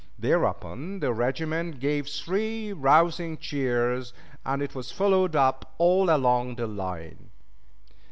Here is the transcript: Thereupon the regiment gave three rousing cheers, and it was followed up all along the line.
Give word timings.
Thereupon 0.17 0.99
the 0.99 1.13
regiment 1.13 1.79
gave 1.79 2.07
three 2.07 2.73
rousing 2.73 3.37
cheers, 3.37 4.13
and 4.43 4.63
it 4.63 4.73
was 4.73 4.91
followed 4.91 5.35
up 5.35 5.75
all 5.77 6.09
along 6.09 6.55
the 6.55 6.65
line. 6.65 7.29